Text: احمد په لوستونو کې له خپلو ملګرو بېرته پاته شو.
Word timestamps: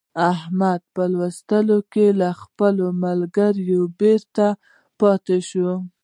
احمد 0.31 0.81
په 0.95 1.03
لوستونو 1.13 1.77
کې 1.91 2.05
له 2.19 2.29
خپلو 2.41 2.85
ملګرو 3.03 3.81
بېرته 3.99 4.45
پاته 4.99 5.37
شو. 5.49 5.69